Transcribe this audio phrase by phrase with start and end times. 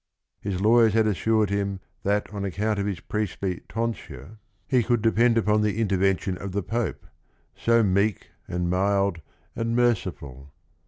[0.39, 5.37] His lawyers had assured him that on account of his "priestly tonsure" he could depend
[5.37, 5.79] upon GUIDO 175 the
[6.19, 7.05] intervention of the Pope,
[7.55, 9.21] "so meek and mild
[9.55, 10.55] and merciful."